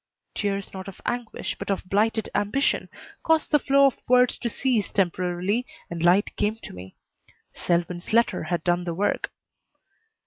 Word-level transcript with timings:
Tears 0.33 0.73
not 0.73 0.87
of 0.87 0.99
anguish, 1.05 1.55
but 1.59 1.69
of 1.69 1.85
blighted 1.87 2.27
ambition, 2.33 2.89
caused 3.21 3.51
the 3.51 3.59
flow 3.59 3.85
of 3.85 3.97
words 4.07 4.35
to 4.39 4.49
cease 4.49 4.91
temporarily, 4.91 5.63
and 5.91 6.03
light 6.03 6.35
came 6.37 6.55
to 6.63 6.73
me. 6.73 6.95
Selwyn's 7.53 8.11
letter 8.11 8.45
had 8.45 8.63
done 8.63 8.85
the 8.85 8.95
work. 8.95 9.29